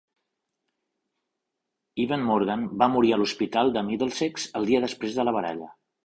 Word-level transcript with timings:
Evan 2.03 2.23
Morgan 2.29 2.63
va 2.83 2.87
morir 2.93 3.13
a 3.13 3.19
l'hospital 3.23 3.69
de 3.75 3.83
Middlesex 3.91 4.47
el 4.61 4.65
dia 4.71 4.81
després 4.87 5.19
de 5.19 5.27
la 5.29 5.35
baralla. 5.37 5.69